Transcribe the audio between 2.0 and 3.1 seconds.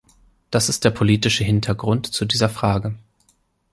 zu dieser Frage.